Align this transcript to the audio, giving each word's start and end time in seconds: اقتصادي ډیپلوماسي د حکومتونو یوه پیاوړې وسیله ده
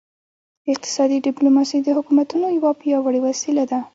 اقتصادي 0.71 1.17
ډیپلوماسي 1.27 1.77
د 1.81 1.87
حکومتونو 1.97 2.45
یوه 2.57 2.71
پیاوړې 2.81 3.19
وسیله 3.27 3.63
ده 3.71 3.79